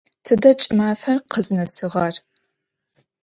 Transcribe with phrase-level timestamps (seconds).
[0.25, 2.15] Тыда кӏымафэр къызнэсыгъэр?